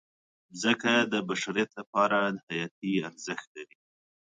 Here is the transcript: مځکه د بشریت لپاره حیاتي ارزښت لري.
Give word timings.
مځکه 0.51 0.93
د 1.13 1.13
بشریت 1.29 1.69
لپاره 1.79 2.17
حیاتي 2.47 2.91
ارزښت 3.07 3.47
لري. 3.55 3.77